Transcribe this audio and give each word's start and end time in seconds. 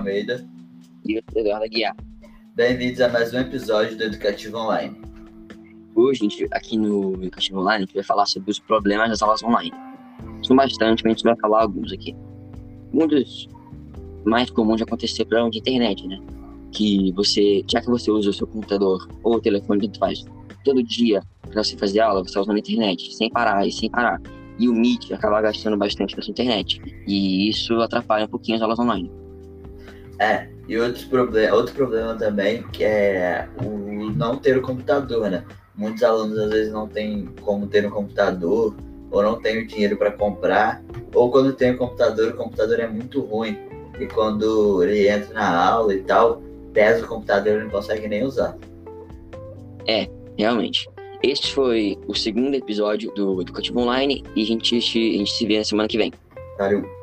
Almeida. 0.00 0.42
E 1.06 1.16
eu 1.16 1.22
sou 1.30 1.42
Eduardo 1.42 1.66
Aguiar. 1.66 1.94
Bem-vindos 2.54 3.02
a 3.02 3.08
mais 3.10 3.34
um 3.34 3.38
episódio 3.38 3.98
do 3.98 4.04
Educativo 4.04 4.56
Online. 4.56 4.98
Hoje, 5.94 6.20
gente, 6.20 6.48
aqui 6.52 6.78
no 6.78 7.14
Educativo 7.22 7.60
Online, 7.60 7.84
a 7.84 7.86
gente 7.86 7.94
vai 7.94 8.02
falar 8.02 8.24
sobre 8.24 8.50
os 8.50 8.58
problemas 8.58 9.10
das 9.10 9.20
aulas 9.20 9.42
online. 9.42 9.72
São 10.42 10.56
bastante, 10.56 11.04
mas 11.04 11.12
a 11.12 11.16
gente 11.16 11.24
vai 11.24 11.36
falar 11.36 11.62
alguns 11.62 11.92
aqui. 11.92 12.16
Um 12.94 13.06
dos 13.06 13.46
mais 14.24 14.48
comuns 14.50 14.78
de 14.78 14.84
acontecer 14.84 15.26
para 15.26 15.46
de 15.50 15.58
internet, 15.58 16.06
né? 16.08 16.18
Que 16.72 17.12
você, 17.12 17.62
já 17.70 17.82
que 17.82 17.88
você 17.88 18.10
usa 18.10 18.30
o 18.30 18.32
seu 18.32 18.46
computador 18.46 19.06
ou 19.22 19.34
o 19.34 19.40
telefone, 19.40 19.86
que 19.86 19.98
faz 19.98 20.24
todo 20.64 20.82
dia 20.82 21.22
para 21.50 21.62
você 21.62 21.76
fazer 21.76 22.00
aula, 22.00 22.22
você 22.22 22.30
está 22.30 22.40
usando 22.40 22.56
a 22.56 22.60
internet, 22.60 23.14
sem 23.14 23.28
parar 23.28 23.66
e 23.66 23.72
sem 23.72 23.90
parar. 23.90 24.18
E 24.58 24.66
o 24.66 24.72
Meet 24.72 25.12
acaba 25.12 25.42
gastando 25.42 25.76
bastante 25.76 26.16
da 26.16 26.22
sua 26.22 26.30
internet. 26.30 26.80
E 27.06 27.50
isso 27.50 27.74
atrapalha 27.82 28.24
um 28.24 28.28
pouquinho 28.28 28.56
as 28.56 28.62
aulas 28.62 28.78
online. 28.78 29.19
É, 30.20 30.46
e 30.68 30.76
outro 30.76 31.08
problema, 31.08 31.56
outro 31.56 31.74
problema 31.74 32.14
também 32.14 32.62
que 32.64 32.84
é 32.84 33.48
o 33.64 34.10
não 34.14 34.36
ter 34.36 34.56
o 34.58 34.62
computador, 34.62 35.30
né? 35.30 35.42
Muitos 35.74 36.02
alunos 36.02 36.38
às 36.38 36.50
vezes 36.50 36.72
não 36.72 36.86
têm 36.86 37.26
como 37.40 37.66
ter 37.66 37.86
um 37.86 37.90
computador 37.90 38.76
ou 39.10 39.22
não 39.22 39.40
têm 39.40 39.62
o 39.62 39.66
dinheiro 39.66 39.96
para 39.96 40.12
comprar, 40.12 40.82
ou 41.14 41.30
quando 41.30 41.54
tem 41.54 41.72
o 41.72 41.78
computador, 41.78 42.32
o 42.32 42.36
computador 42.36 42.78
é 42.80 42.86
muito 42.86 43.22
ruim. 43.22 43.58
E 43.98 44.06
quando 44.06 44.84
ele 44.84 45.08
entra 45.08 45.34
na 45.34 45.66
aula 45.66 45.94
e 45.94 46.02
tal, 46.02 46.42
pesa 46.72 47.04
o 47.04 47.08
computador 47.08 47.58
e 47.58 47.64
não 47.64 47.70
consegue 47.70 48.06
nem 48.06 48.22
usar. 48.22 48.56
É, 49.86 50.06
realmente. 50.38 50.88
Este 51.22 51.52
foi 51.52 51.98
o 52.06 52.14
segundo 52.14 52.54
episódio 52.54 53.10
do 53.14 53.40
Educativo 53.40 53.80
Online 53.80 54.22
e 54.36 54.42
a 54.42 54.46
gente, 54.46 54.76
a 54.76 54.80
gente 54.80 55.32
se 55.32 55.46
vê 55.46 55.58
na 55.58 55.64
semana 55.64 55.88
que 55.88 55.98
vem. 55.98 56.12
Valeu! 56.58 56.99